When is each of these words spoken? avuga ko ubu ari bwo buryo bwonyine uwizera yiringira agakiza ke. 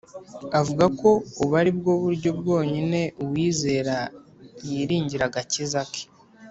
avuga 0.59 0.85
ko 0.99 1.09
ubu 1.41 1.53
ari 1.61 1.71
bwo 1.77 1.93
buryo 2.03 2.29
bwonyine 2.39 3.01
uwizera 3.23 3.95
yiringira 4.65 5.23
agakiza 5.29 5.81
ke. 5.91 6.03